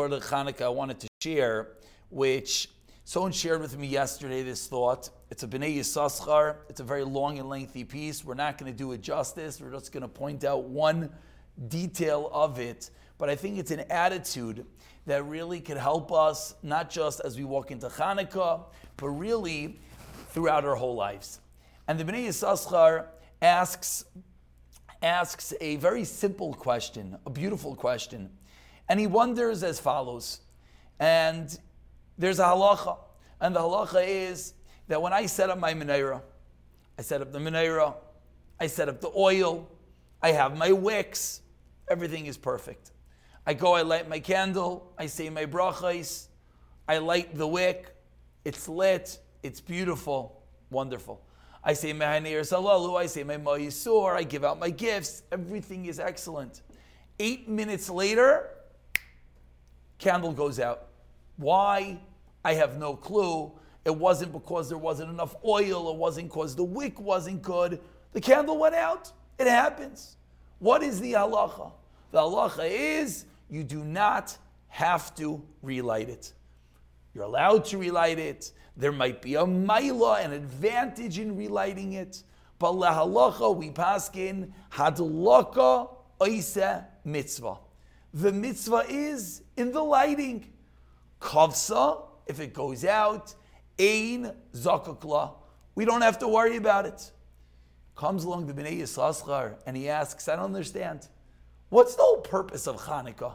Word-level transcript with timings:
of 0.00 0.22
Hanukkah 0.24 0.62
I 0.62 0.68
wanted 0.70 0.98
to 1.00 1.08
share, 1.20 1.72
which 2.08 2.70
someone 3.04 3.32
shared 3.32 3.60
with 3.60 3.76
me 3.76 3.86
yesterday 3.86 4.42
this 4.42 4.66
thought. 4.66 5.10
It's 5.30 5.42
a 5.42 5.46
B'nei 5.46 5.76
Yissaschar. 5.76 6.56
It's 6.70 6.80
a 6.80 6.84
very 6.84 7.04
long 7.04 7.38
and 7.38 7.50
lengthy 7.50 7.84
piece. 7.84 8.24
We're 8.24 8.32
not 8.32 8.56
going 8.56 8.72
to 8.72 8.76
do 8.76 8.92
it 8.92 9.02
justice. 9.02 9.60
We're 9.60 9.70
just 9.70 9.92
going 9.92 10.00
to 10.00 10.08
point 10.08 10.42
out 10.42 10.64
one 10.64 11.10
detail 11.68 12.30
of 12.32 12.58
it. 12.58 12.90
But 13.18 13.28
I 13.28 13.36
think 13.36 13.58
it's 13.58 13.70
an 13.72 13.80
attitude 13.90 14.64
that 15.04 15.22
really 15.26 15.60
can 15.60 15.76
help 15.76 16.12
us, 16.12 16.54
not 16.62 16.88
just 16.88 17.20
as 17.20 17.36
we 17.36 17.44
walk 17.44 17.70
into 17.70 17.88
Hanukkah, 17.88 18.62
but 18.96 19.08
really 19.08 19.80
throughout 20.30 20.64
our 20.64 20.76
whole 20.76 20.94
lives. 20.94 21.40
And 21.88 22.00
the 22.00 22.04
B'nei 22.04 22.26
Yissaschar 22.26 23.08
asks, 23.42 24.06
asks 25.02 25.52
a 25.60 25.76
very 25.76 26.04
simple 26.04 26.54
question, 26.54 27.18
a 27.26 27.30
beautiful 27.30 27.74
question. 27.74 28.30
And 28.90 28.98
he 28.98 29.06
wonders 29.06 29.62
as 29.62 29.78
follows. 29.78 30.40
And 30.98 31.56
there's 32.18 32.40
a 32.40 32.44
halacha. 32.44 32.98
And 33.40 33.54
the 33.54 33.60
halacha 33.60 34.04
is 34.06 34.54
that 34.88 35.00
when 35.00 35.12
I 35.12 35.26
set 35.26 35.48
up 35.48 35.58
my 35.58 35.72
menorah, 35.72 36.20
I 36.98 37.02
set 37.02 37.22
up 37.22 37.32
the 37.32 37.38
menorah, 37.38 37.94
I 38.58 38.66
set 38.66 38.88
up 38.88 39.00
the 39.00 39.12
oil, 39.16 39.68
I 40.20 40.32
have 40.32 40.58
my 40.58 40.72
wicks, 40.72 41.40
everything 41.88 42.26
is 42.26 42.36
perfect. 42.36 42.90
I 43.46 43.54
go, 43.54 43.74
I 43.74 43.82
light 43.82 44.08
my 44.08 44.18
candle, 44.18 44.92
I 44.98 45.06
say 45.06 45.30
my 45.30 45.46
brachas, 45.46 46.26
I 46.88 46.98
light 46.98 47.36
the 47.36 47.46
wick, 47.46 47.94
it's 48.44 48.68
lit, 48.68 49.18
it's 49.44 49.60
beautiful, 49.60 50.42
wonderful. 50.68 51.22
I 51.62 51.74
say 51.74 51.92
my 51.92 52.06
Haneiros 52.06 52.52
Halalu, 52.52 52.98
I 52.98 53.06
say 53.06 53.22
my 53.22 53.36
Maoz 53.36 53.68
Tzur, 53.68 54.16
I 54.16 54.24
give 54.24 54.44
out 54.44 54.58
my 54.58 54.70
gifts, 54.70 55.22
everything 55.30 55.86
is 55.86 56.00
excellent. 56.00 56.62
Eight 57.20 57.48
minutes 57.48 57.88
later, 57.88 58.50
candle 60.00 60.32
goes 60.32 60.58
out. 60.58 60.88
Why? 61.36 62.00
I 62.44 62.54
have 62.54 62.78
no 62.78 62.96
clue. 62.96 63.52
It 63.84 63.94
wasn't 63.94 64.32
because 64.32 64.68
there 64.68 64.78
wasn't 64.78 65.10
enough 65.10 65.36
oil, 65.44 65.90
it 65.90 65.96
wasn't 65.96 66.28
because 66.28 66.56
the 66.56 66.64
wick 66.64 67.00
wasn't 67.00 67.42
good. 67.42 67.80
The 68.12 68.20
candle 68.20 68.58
went 68.58 68.74
out. 68.74 69.12
It 69.38 69.46
happens. 69.46 70.16
What 70.58 70.82
is 70.82 71.00
the 71.00 71.12
halacha? 71.12 71.72
The 72.10 72.18
halacha 72.18 72.68
is 72.68 73.24
you 73.48 73.64
do 73.64 73.84
not 73.84 74.36
have 74.68 75.14
to 75.16 75.42
relight 75.62 76.08
it. 76.08 76.32
You're 77.14 77.24
allowed 77.24 77.64
to 77.66 77.78
relight 77.78 78.18
it. 78.18 78.52
There 78.76 78.92
might 78.92 79.22
be 79.22 79.34
a 79.34 79.44
maila, 79.44 80.24
an 80.24 80.32
advantage 80.32 81.18
in 81.18 81.36
relighting 81.36 81.94
it. 81.94 82.22
But 82.58 82.74
halacha 82.74 83.56
we 83.56 83.70
pass 83.70 84.10
paskin 84.10 84.52
hadlaka 84.72 85.90
oise 86.20 86.58
mitzvah. 87.04 87.56
The 88.12 88.32
mitzvah 88.32 88.86
is 88.88 89.42
in 89.56 89.72
the 89.72 89.82
lighting. 89.82 90.52
Kavsa, 91.20 92.02
if 92.26 92.40
it 92.40 92.52
goes 92.52 92.84
out, 92.84 93.34
ein 93.78 94.32
zakakla. 94.54 95.34
We 95.74 95.84
don't 95.84 96.02
have 96.02 96.18
to 96.20 96.28
worry 96.28 96.56
about 96.56 96.86
it. 96.86 97.10
Comes 97.94 98.24
along 98.24 98.46
the 98.46 98.52
Bnei 98.52 98.80
Yissaschar 98.80 99.56
and 99.66 99.76
he 99.76 99.88
asks, 99.88 100.28
I 100.28 100.36
don't 100.36 100.46
understand. 100.46 101.06
What's 101.68 101.94
the 101.94 102.02
whole 102.02 102.20
purpose 102.20 102.66
of 102.66 102.76
Hanukkah? 102.76 103.34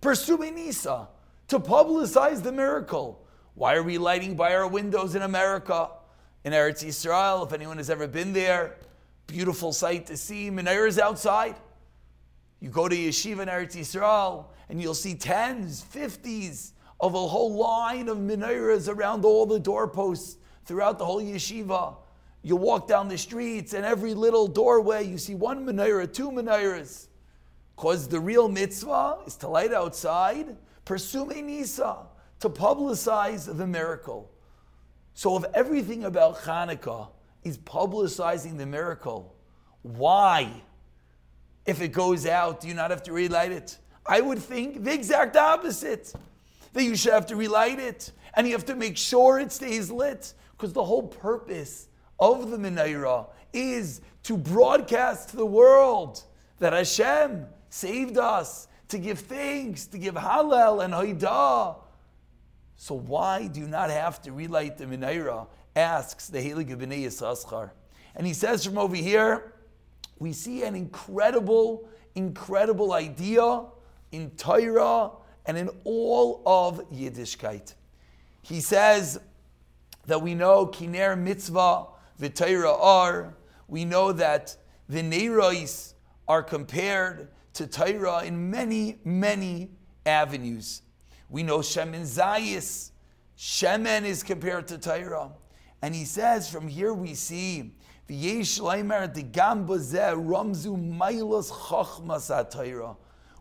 Pirsumei 0.00 0.54
Nisa, 0.54 1.08
to 1.48 1.58
publicize 1.58 2.42
the 2.42 2.52
miracle. 2.52 3.26
Why 3.54 3.74
are 3.74 3.82
we 3.82 3.98
lighting 3.98 4.36
by 4.36 4.54
our 4.54 4.68
windows 4.68 5.16
in 5.16 5.22
America? 5.22 5.90
In 6.44 6.52
Eretz 6.52 6.84
Yisrael, 6.84 7.44
if 7.44 7.52
anyone 7.52 7.78
has 7.78 7.90
ever 7.90 8.06
been 8.06 8.32
there, 8.32 8.76
beautiful 9.26 9.72
sight 9.72 10.06
to 10.06 10.16
see. 10.16 10.50
Menorahs 10.50 10.98
outside. 10.98 11.56
You 12.60 12.70
go 12.70 12.88
to 12.88 12.96
yeshiva 12.96 13.42
in 13.42 13.48
Eretz 13.48 13.76
Yisrael, 13.76 14.46
and 14.68 14.82
you'll 14.82 14.94
see 14.94 15.14
tens, 15.14 15.82
fifties 15.82 16.72
of 17.00 17.14
a 17.14 17.26
whole 17.26 17.54
line 17.54 18.08
of 18.08 18.18
menorahs 18.18 18.88
around 18.92 19.24
all 19.24 19.46
the 19.46 19.60
doorposts 19.60 20.38
throughout 20.64 20.98
the 20.98 21.04
whole 21.04 21.22
yeshiva. 21.22 21.96
You 22.42 22.56
walk 22.56 22.88
down 22.88 23.08
the 23.08 23.18
streets, 23.18 23.74
and 23.74 23.84
every 23.84 24.14
little 24.14 24.48
doorway 24.48 25.04
you 25.04 25.18
see 25.18 25.34
one 25.34 25.64
menorah, 25.64 26.12
two 26.12 26.30
menorahs. 26.30 27.06
Because 27.76 28.08
the 28.08 28.18
real 28.18 28.48
mitzvah 28.48 29.18
is 29.26 29.36
to 29.36 29.48
light 29.48 29.72
outside, 29.72 30.56
pirsumei 30.84 31.44
nisa, 31.44 31.98
to 32.40 32.48
publicize 32.48 33.56
the 33.56 33.66
miracle. 33.66 34.30
So, 35.14 35.36
if 35.36 35.44
everything 35.54 36.04
about 36.04 36.38
Hanukkah 36.38 37.08
is 37.44 37.58
publicizing 37.58 38.56
the 38.56 38.66
miracle, 38.66 39.36
why? 39.82 40.62
If 41.68 41.82
it 41.82 41.92
goes 41.92 42.24
out, 42.24 42.62
do 42.62 42.68
you 42.68 42.72
not 42.72 42.90
have 42.90 43.02
to 43.02 43.12
relight 43.12 43.52
it? 43.52 43.76
I 44.06 44.22
would 44.22 44.38
think 44.38 44.84
the 44.84 44.94
exact 44.94 45.36
opposite. 45.36 46.14
That 46.72 46.82
you 46.82 46.96
should 46.96 47.12
have 47.12 47.26
to 47.26 47.36
relight 47.36 47.78
it 47.78 48.10
and 48.32 48.46
you 48.46 48.54
have 48.54 48.64
to 48.66 48.74
make 48.74 48.96
sure 48.96 49.38
it 49.38 49.52
stays 49.52 49.90
lit. 49.90 50.32
Because 50.52 50.72
the 50.72 50.82
whole 50.82 51.02
purpose 51.02 51.88
of 52.18 52.50
the 52.50 52.56
menorah 52.56 53.26
is 53.52 54.00
to 54.22 54.38
broadcast 54.38 55.28
to 55.30 55.36
the 55.36 55.44
world 55.44 56.22
that 56.58 56.72
Hashem 56.72 57.44
saved 57.68 58.16
us, 58.16 58.66
to 58.88 58.98
give 58.98 59.18
thanks, 59.18 59.86
to 59.88 59.98
give 59.98 60.14
Hallel 60.14 60.82
and 60.82 60.94
Haidah. 60.94 61.76
So 62.76 62.94
why 62.94 63.46
do 63.46 63.60
you 63.60 63.68
not 63.68 63.90
have 63.90 64.22
to 64.22 64.32
relight 64.32 64.78
the 64.78 64.86
menorah? 64.86 65.46
Asks 65.76 66.28
the 66.28 66.38
Helig 66.38 66.74
B'nei 66.74 67.04
Yissaschar. 67.04 67.72
And 68.16 68.26
he 68.26 68.32
says 68.32 68.64
from 68.64 68.78
over 68.78 68.96
here, 68.96 69.52
we 70.18 70.32
see 70.32 70.62
an 70.62 70.74
incredible, 70.74 71.88
incredible 72.14 72.92
idea 72.92 73.64
in 74.12 74.30
Torah 74.32 75.10
and 75.46 75.56
in 75.56 75.70
all 75.84 76.42
of 76.46 76.90
Yiddishkeit. 76.90 77.74
He 78.42 78.60
says 78.60 79.20
that 80.06 80.20
we 80.22 80.34
know 80.34 80.66
Kiner 80.66 81.18
Mitzvah, 81.18 81.86
the 82.18 82.30
Torah 82.30 82.74
are, 82.74 83.34
we 83.68 83.84
know 83.84 84.12
that 84.12 84.56
the 84.88 85.02
Neiros 85.02 85.94
are 86.26 86.42
compared 86.42 87.28
to 87.54 87.66
Torah 87.66 88.24
in 88.24 88.50
many, 88.50 88.98
many 89.04 89.70
avenues. 90.06 90.82
We 91.28 91.42
know 91.42 91.58
Shemen 91.58 92.02
Zayis, 92.02 92.90
Shemen 93.36 94.04
is 94.04 94.22
compared 94.22 94.66
to 94.68 94.78
Torah. 94.78 95.30
And 95.80 95.94
he 95.94 96.04
says, 96.04 96.50
from 96.50 96.66
here 96.66 96.92
we 96.92 97.14
see 97.14 97.74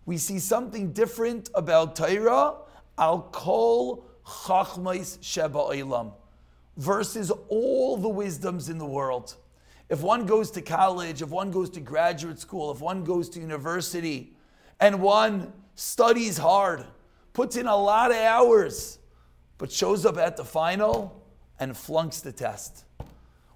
We 0.06 0.18
see 0.18 0.40
something 0.40 0.92
different 0.92 1.50
about 1.54 1.96
Torah. 1.96 2.56
I'll 2.98 3.22
call 3.22 4.06
chachmais 4.26 5.18
sheba 5.22 5.60
olam 5.60 6.12
versus 6.76 7.32
all 7.50 7.98
the 7.98 8.10
wisdoms 8.10 8.70
in 8.70 8.78
the 8.78 8.86
world. 8.86 9.36
If 9.90 10.02
one 10.02 10.26
goes 10.26 10.52
to 10.52 10.62
college, 10.62 11.22
if 11.22 11.30
one 11.30 11.50
goes 11.50 11.70
to 11.72 11.80
graduate 11.80 12.40
school, 12.40 12.72
if 12.72 12.82
one 12.82 13.04
goes 13.04 13.30
to 13.30 13.40
university, 13.40 14.34
and 14.80 15.02
one 15.02 15.54
studies 15.76 16.38
hard, 16.38 16.84
puts 17.34 17.56
in 17.56 17.68
a 17.68 17.76
lot 17.76 18.12
of 18.12 18.18
hours, 18.18 19.00
but 19.58 19.72
shows 19.72 20.06
up 20.06 20.18
at 20.18 20.36
the 20.36 20.44
final 20.44 21.24
and 21.60 21.76
flunks 21.76 22.22
the 22.22 22.32
test. 22.32 22.84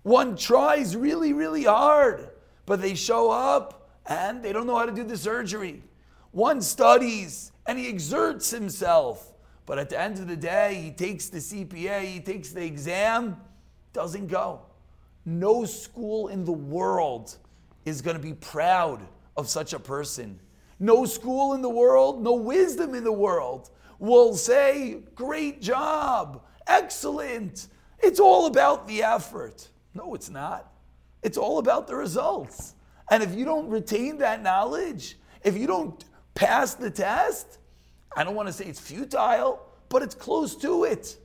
One 0.04 0.36
tries 0.36 0.96
really, 0.96 1.34
really 1.34 1.64
hard, 1.64 2.30
but 2.66 2.82
they 2.82 2.96
show 2.96 3.30
up 3.30 3.90
and 4.06 4.44
they 4.44 4.52
don't 4.52 4.66
know 4.66 4.78
how 4.78 4.86
to 4.86 4.92
do 4.92 5.04
the 5.04 5.18
surgery. 5.18 5.84
One 6.32 6.62
studies 6.62 7.52
and 7.68 7.78
he 7.78 7.88
exerts 7.88 8.50
himself, 8.50 9.34
but 9.66 9.78
at 9.78 9.90
the 9.90 10.00
end 10.00 10.18
of 10.18 10.28
the 10.28 10.36
day, 10.36 10.82
he 10.82 10.92
takes 10.92 11.30
the 11.30 11.38
CPA, 11.38 12.02
he 12.04 12.20
takes 12.20 12.50
the 12.50 12.64
exam, 12.64 13.38
doesn't 13.94 14.28
go. 14.28 14.62
No 15.26 15.66
school 15.66 16.30
in 16.30 16.46
the 16.46 16.52
world 16.52 17.38
is 17.86 18.02
going 18.02 18.18
to 18.18 18.24
be 18.24 18.34
proud 18.34 19.06
of 19.38 19.48
such 19.48 19.74
a 19.74 19.80
person. 19.80 20.40
No 20.80 21.06
school 21.06 21.54
in 21.54 21.62
the 21.62 21.70
world, 21.70 22.24
no 22.24 22.34
wisdom 22.34 22.96
in 22.96 23.04
the 23.04 23.12
world 23.12 23.70
will 24.00 24.36
say, 24.36 25.04
Great 25.14 25.62
job, 25.62 26.44
excellent. 26.66 27.68
It's 28.00 28.20
all 28.20 28.48
about 28.48 28.88
the 28.88 29.04
effort. 29.04 29.70
No, 29.94 30.16
it's 30.16 30.30
not. 30.30 30.72
It's 31.22 31.38
all 31.38 31.60
about 31.60 31.88
the 31.88 31.96
results. 31.96 32.76
And 33.10 33.22
if 33.22 33.36
you 33.36 33.46
don't 33.46 33.68
retain 33.68 34.18
that 34.20 34.42
knowledge, 34.42 35.18
if 35.44 35.58
you 35.58 35.68
don't 35.68 36.04
pass 36.34 36.76
the 36.76 36.90
test, 36.90 37.60
I 38.16 38.24
don't 38.24 38.36
want 38.36 38.48
to 38.48 38.54
say 38.54 38.66
it's 38.66 38.80
futile, 38.80 39.62
but 39.90 40.02
it's 40.02 40.16
close 40.16 40.56
to 40.58 40.86
it. 40.86 41.18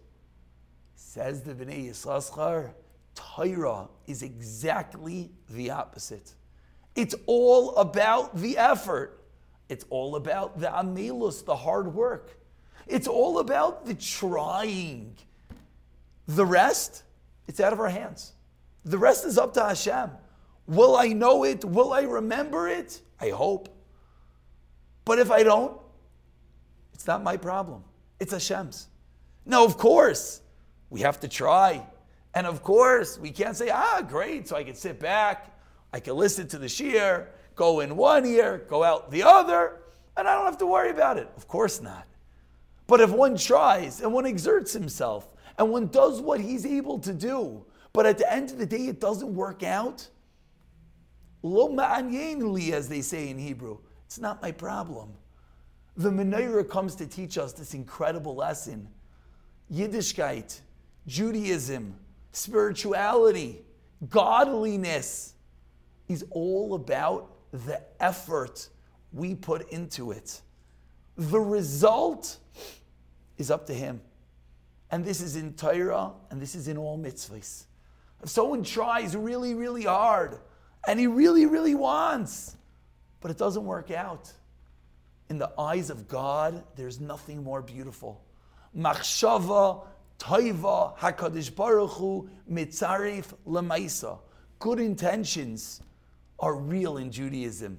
Says 0.95 1.43
the 1.43 1.55
Bnei 1.55 1.89
Yissaschar, 1.89 2.73
Torah 3.15 3.89
is 4.07 4.23
exactly 4.23 5.31
the 5.51 5.71
opposite. 5.71 6.35
It's 6.95 7.15
all 7.27 7.77
about 7.77 8.37
the 8.37 8.59
effort. 8.59 9.23
It's 9.69 9.85
all 9.91 10.17
about 10.17 10.61
the 10.61 10.69
amelus, 10.69 11.45
the 11.45 11.57
hard 11.57 11.95
work. 11.95 12.39
It's 12.87 13.09
all 13.09 13.39
about 13.39 13.87
the 13.87 13.95
trying. 13.95 15.17
The 16.29 16.47
rest, 16.47 17.03
it's 17.47 17.61
out 17.61 17.73
of 17.73 17.81
our 17.81 17.89
hands. 17.89 18.33
The 18.87 18.97
rest 18.97 19.27
is 19.27 19.37
up 19.37 19.53
to 19.55 19.65
Hashem. 19.65 20.11
Will 20.69 20.97
I 20.97 21.09
know 21.09 21.44
it? 21.44 21.65
Will 21.65 21.93
I 21.93 22.03
remember 22.03 22.69
it? 22.69 23.03
I 23.21 23.31
hope. 23.31 23.69
But 25.05 25.19
if 25.19 25.31
I 25.31 25.43
don't, 25.43 25.77
It's 26.94 27.06
not 27.06 27.23
my 27.23 27.37
problem. 27.37 27.85
It's 28.19 28.33
Hashem's. 28.33 28.88
No, 29.44 29.65
of 29.65 29.77
course, 29.77 30.41
we 30.88 31.00
have 31.00 31.21
to 31.21 31.29
try. 31.29 31.87
And 32.33 32.47
of 32.47 32.62
course, 32.62 33.19
we 33.19 33.31
can't 33.31 33.55
say, 33.55 33.69
ah, 33.71 34.00
great, 34.00 34.49
so 34.49 34.56
I 34.56 34.65
can 34.65 34.75
sit 34.75 34.99
back, 34.99 35.55
I 35.93 36.00
can 36.00 36.17
listen 36.17 36.49
to 36.49 36.59
the 36.59 36.67
shiur, 36.67 37.27
go 37.55 37.81
in 37.81 37.97
one 37.97 38.25
ear, 38.25 38.65
go 38.69 38.83
out 38.83 39.11
the 39.11 39.23
other, 39.23 39.81
and 40.17 40.27
I 40.27 40.35
don't 40.35 40.47
have 40.47 40.59
to 40.59 40.67
worry 40.67 40.91
about 40.91 41.19
it. 41.19 41.29
Of 41.37 41.47
course 41.47 41.83
not. 41.83 42.06
But 42.87 43.00
if 43.00 43.11
one 43.11 43.37
tries 43.37 44.00
and 44.00 44.12
one 44.12 44.25
exerts 44.25 44.73
himself 44.73 45.29
and 45.59 45.71
one 45.71 45.88
does 45.88 46.23
what 46.23 46.41
he's 46.41 46.65
able 46.65 46.99
to 47.00 47.12
do, 47.12 47.65
but 47.93 48.06
at 48.06 48.19
the 48.19 48.33
end 48.33 48.50
of 48.50 48.59
the 48.59 48.67
day 48.67 48.87
it 48.87 49.00
doesn't 49.00 49.35
work 49.35 49.62
out, 49.62 50.06
lo 51.43 51.69
ma'anyen 51.69 52.71
as 52.73 52.88
they 52.88 53.00
say 53.00 53.29
in 53.29 53.38
Hebrew, 53.38 53.79
it's 54.05 54.19
not 54.19 54.41
my 54.43 54.53
problem. 54.53 55.12
The 55.97 56.11
Menorah 56.11 56.69
comes 56.69 56.94
to 56.97 57.06
teach 57.06 57.38
us 57.38 57.53
this 57.53 57.73
incredible 57.73 58.35
lesson. 58.35 58.88
Yiddishkeit, 59.73 60.61
Judaism, 61.06 61.94
spirituality, 62.33 63.62
godliness 64.11 65.35
is 66.09 66.25
all 66.31 66.75
about 66.75 67.33
the 67.53 67.81
effort 67.99 68.69
we 69.12 69.35
put 69.35 69.71
into 69.71 70.11
it. 70.11 70.41
The 71.17 71.41
result 71.41 72.37
is 73.38 73.50
up 73.50 73.67
to 73.67 73.75
Him. 73.75 74.00
And 74.91 75.05
this 75.05 75.21
is 75.21 75.37
in 75.37 75.55
Torah 75.55 76.12
and 76.31 76.41
this 76.41 76.55
is 76.55 76.69
in 76.69 76.77
all 76.77 76.99
mitzvahs. 76.99 77.65
Someone 78.26 78.62
tries 78.62 79.17
really, 79.17 79.55
really 79.55 79.84
hard 79.84 80.38
and 80.87 81.00
he 81.00 81.06
really, 81.06 81.46
really 81.46 81.75
wants, 81.75 82.56
but 83.20 83.31
it 83.31 83.38
doesn't 83.38 83.64
work 83.64 83.90
out, 83.90 84.32
in 85.28 85.38
the 85.38 85.50
eyes 85.58 85.90
of 85.90 86.06
God, 86.06 86.62
there's 86.76 87.00
nothing 87.00 87.43
more 87.43 87.61
beautiful. 87.62 88.23
Machshava 88.76 89.87
Toiva 90.19 90.96
Hakadosh 90.99 91.55
Baruch 91.55 91.90
Hu 91.93 92.28
Mitzarif 92.50 93.32
Lemaisa. 93.46 94.19
Good 94.58 94.78
intentions 94.78 95.82
are 96.38 96.55
real 96.55 96.99
in 96.99 97.11
Judaism. 97.11 97.78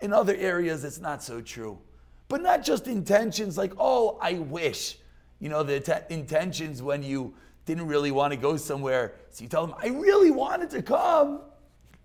In 0.00 0.12
other 0.12 0.34
areas, 0.34 0.84
it's 0.84 0.98
not 0.98 1.22
so 1.22 1.40
true. 1.40 1.78
But 2.28 2.42
not 2.42 2.64
just 2.64 2.86
intentions 2.86 3.56
like, 3.58 3.72
oh, 3.78 4.18
I 4.20 4.34
wish. 4.34 4.98
You 5.38 5.48
know, 5.48 5.62
the 5.62 5.80
te- 5.80 6.14
intentions 6.14 6.82
when 6.82 7.02
you 7.02 7.34
didn't 7.70 7.86
really 7.86 8.10
want 8.10 8.32
to 8.32 8.36
go 8.36 8.56
somewhere. 8.56 9.14
So 9.30 9.42
you 9.42 9.48
tell 9.48 9.66
them, 9.66 9.76
I 9.80 9.88
really 9.88 10.30
wanted 10.30 10.70
to 10.70 10.82
come. 10.82 11.40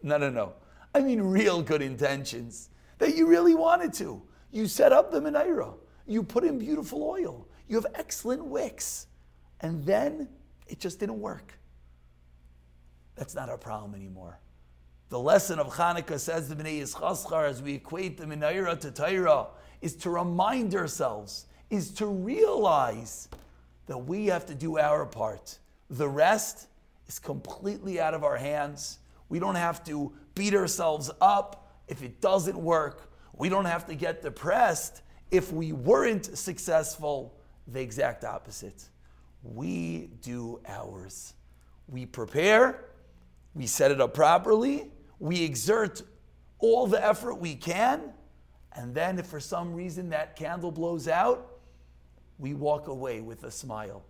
No, 0.04 0.18
no, 0.18 0.30
no. 0.30 0.54
I 0.94 1.00
mean, 1.00 1.22
real 1.22 1.62
good 1.62 1.82
intentions 1.82 2.70
that 3.00 3.16
you 3.16 3.28
really 3.28 3.56
wanted 3.56 3.92
to. 3.94 4.22
You 4.52 4.68
set 4.68 4.94
up 4.94 5.12
the 5.12 5.20
menorah. 5.20 5.74
You 6.06 6.24
put 6.24 6.44
in 6.44 6.60
beautiful 6.60 7.04
oil. 7.04 7.48
You 7.68 7.76
have 7.78 7.88
excellent 7.96 8.46
wicks. 8.46 9.08
And 9.62 9.84
then 9.86 10.30
it 10.68 10.80
just 10.80 11.00
didn't 11.00 11.20
work. 11.20 11.58
That's 13.16 13.34
not 13.34 13.50
our 13.50 13.58
problem 13.58 13.96
anymore. 13.96 14.40
The 15.10 15.20
lesson 15.20 15.60
of 15.60 15.74
Hanukkah 15.74 16.20
says 16.20 16.48
the 16.48 16.56
Bnei 16.56 16.82
Yissaschar 16.82 17.50
as 17.50 17.62
we 17.62 17.74
equate 17.74 18.18
the 18.18 18.26
Menorah 18.26 18.80
to 18.82 18.92
Torah 18.92 19.48
is 19.82 19.96
to 19.98 20.10
remind 20.10 20.76
ourselves, 20.76 21.48
is 21.70 21.92
to 21.94 22.06
realize 22.06 23.30
that 23.88 23.98
we 23.98 24.28
have 24.28 24.46
to 24.48 24.56
do 24.56 24.78
our 24.78 25.06
part. 25.06 25.58
The 25.90 26.08
rest 26.08 26.68
is 27.08 27.20
completely 27.20 28.00
out 28.00 28.14
of 28.14 28.24
our 28.24 28.38
hands. 28.38 29.00
We 29.30 29.40
don't 29.40 29.56
have 29.56 29.84
to 29.86 30.14
beat 30.34 30.54
ourselves 30.54 31.12
up 31.22 31.72
if 31.88 32.02
it 32.02 32.22
doesn't 32.22 32.58
work. 32.58 33.12
We 33.34 33.50
don't 33.50 33.66
have 33.66 33.86
to 33.88 33.96
get 33.96 34.22
depressed 34.22 35.02
if 35.32 35.52
we 35.52 35.72
weren't 35.72 36.38
successful. 36.38 37.38
The 37.68 37.82
exact 37.82 38.24
opposite 38.24 38.90
we 39.46 40.10
do 40.22 40.60
ours. 40.68 41.34
We 41.88 42.06
prepare, 42.06 42.86
we 43.54 43.68
set 43.68 43.92
it 43.92 44.02
up 44.02 44.14
properly, 44.14 44.92
we 45.20 45.44
exert 45.44 46.02
all 46.60 46.88
the 46.88 47.04
effort 47.04 47.36
we 47.36 47.56
can, 47.56 48.02
and 48.74 48.94
then 48.94 49.20
if 49.20 49.28
for 49.28 49.40
some 49.40 49.74
reason 49.74 50.10
that 50.10 50.36
candle 50.36 50.72
blows 50.72 51.08
out, 51.08 51.55
we 52.38 52.54
walk 52.54 52.88
away 52.88 53.22
with 53.22 53.44
a 53.44 53.52
smile. 53.52 54.04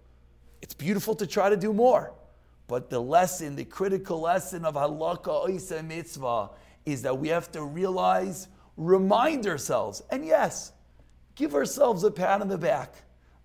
It's 0.61 0.73
beautiful 0.73 1.15
to 1.15 1.27
try 1.27 1.49
to 1.49 1.57
do 1.57 1.73
more, 1.73 2.13
but 2.67 2.89
the 2.89 2.99
lesson, 2.99 3.55
the 3.55 3.65
critical 3.65 4.21
lesson 4.21 4.65
of 4.65 4.75
hadlaka 4.75 5.47
oisa 5.47 5.85
mitzvah 5.85 6.49
is 6.85 7.01
that 7.03 7.17
we 7.17 7.29
have 7.29 7.51
to 7.51 7.63
realize, 7.63 8.47
remind 8.77 9.47
ourselves, 9.47 10.01
and 10.09 10.25
yes, 10.25 10.71
give 11.35 11.53
ourselves 11.55 12.03
a 12.03 12.11
pat 12.11 12.41
on 12.41 12.47
the 12.47 12.57
back. 12.57 12.95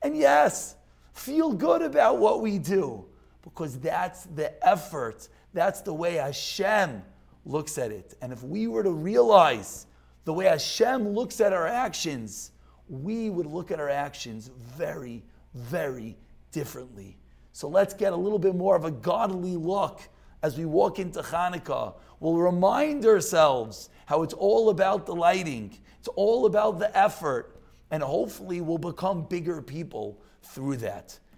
And 0.02 0.16
yes, 0.16 0.76
feel 1.12 1.52
good 1.52 1.82
about 1.82 2.18
what 2.18 2.40
we 2.40 2.58
do 2.58 3.04
because 3.42 3.78
that's 3.78 4.24
the 4.24 4.66
effort. 4.66 5.28
That's 5.52 5.80
the 5.80 5.92
way 5.92 6.14
Hashem 6.14 7.02
looks 7.44 7.78
at 7.78 7.90
it. 7.90 8.14
And 8.22 8.32
if 8.32 8.42
we 8.42 8.66
were 8.66 8.82
to 8.82 8.92
realize 8.92 9.86
the 10.24 10.32
way 10.32 10.46
Hashem 10.46 11.08
looks 11.08 11.40
at 11.40 11.52
our 11.52 11.66
actions, 11.66 12.52
we 12.90 13.30
would 13.30 13.46
look 13.46 13.70
at 13.70 13.78
our 13.78 13.88
actions 13.88 14.50
very, 14.76 15.22
very 15.54 16.16
differently. 16.50 17.16
So 17.52 17.68
let's 17.68 17.94
get 17.94 18.12
a 18.12 18.16
little 18.16 18.38
bit 18.38 18.54
more 18.54 18.74
of 18.74 18.84
a 18.84 18.90
godly 18.90 19.56
look 19.56 20.00
as 20.42 20.58
we 20.58 20.64
walk 20.64 20.98
into 20.98 21.22
Hanukkah. 21.22 21.94
We'll 22.18 22.36
remind 22.36 23.06
ourselves 23.06 23.90
how 24.06 24.24
it's 24.24 24.34
all 24.34 24.70
about 24.70 25.06
the 25.06 25.14
lighting, 25.14 25.78
it's 26.00 26.08
all 26.08 26.46
about 26.46 26.80
the 26.80 26.96
effort, 26.98 27.60
and 27.92 28.02
hopefully 28.02 28.60
we'll 28.60 28.78
become 28.78 29.22
bigger 29.24 29.62
people 29.62 30.20
through 30.42 30.78
that. 30.78 31.16